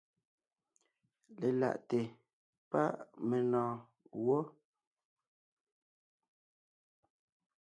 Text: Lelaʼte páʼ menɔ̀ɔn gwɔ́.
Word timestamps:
Lelaʼte 1.39 1.99
páʼ 2.71 2.91
menɔ̀ɔn 3.27 3.75
gwɔ́. 4.21 4.41